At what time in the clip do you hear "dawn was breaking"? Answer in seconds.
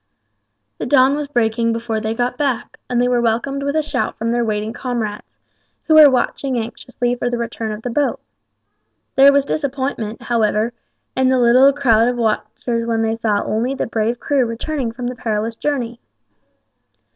0.87-1.73